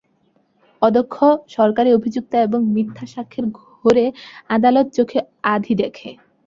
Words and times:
অদক্ষ 0.81 1.15
সরকারি 1.55 1.89
অভিযোক্তা 1.93 2.37
এবং 2.41 2.59
মিথ্যা 2.75 3.05
সাক্ষ্যের 3.13 3.45
ঘোরে 3.59 4.05
আদালত 4.49 4.87
চোখে 4.97 5.19
আঁধি 5.53 5.73
দেখে। 5.81 6.09